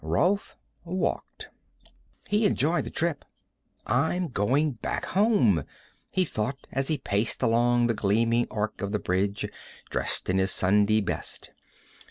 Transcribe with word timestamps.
Rolf 0.03 0.57
walked. 0.83 1.49
He 2.27 2.47
enjoyed 2.47 2.85
the 2.85 2.89
trip. 2.89 3.23
I'm 3.85 4.29
going 4.29 4.71
back 4.71 5.05
home, 5.05 5.63
he 6.11 6.25
thought 6.25 6.65
as 6.71 6.87
he 6.87 6.97
paced 6.97 7.43
along 7.43 7.85
the 7.85 7.93
gleaming 7.93 8.47
arc 8.49 8.81
of 8.81 8.93
the 8.93 8.97
bridge, 8.99 9.45
dressed 9.91 10.27
in 10.27 10.39
his 10.39 10.49
Sunday 10.49 11.01
best. 11.01 11.51